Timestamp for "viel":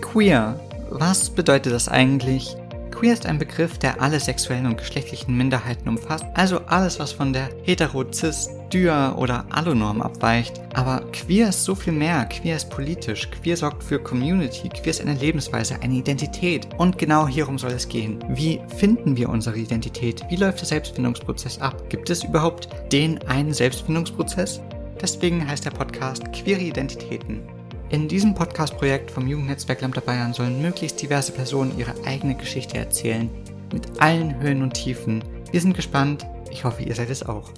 11.74-11.92